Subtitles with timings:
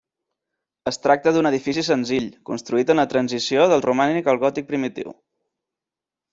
[0.91, 5.17] Es tracta d'un edifici senzill, construït en la transició del romànic al gòtic primitiu.